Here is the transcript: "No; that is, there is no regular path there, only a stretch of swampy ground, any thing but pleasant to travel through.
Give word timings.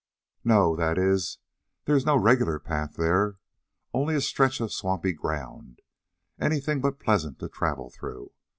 "No; 0.43 0.75
that 0.77 0.97
is, 0.97 1.37
there 1.85 1.95
is 1.95 2.07
no 2.07 2.17
regular 2.17 2.57
path 2.57 2.95
there, 2.95 3.37
only 3.93 4.15
a 4.15 4.21
stretch 4.21 4.59
of 4.59 4.73
swampy 4.73 5.13
ground, 5.13 5.79
any 6.39 6.59
thing 6.59 6.81
but 6.81 6.97
pleasant 6.97 7.37
to 7.37 7.47
travel 7.47 7.91
through. 7.91 8.31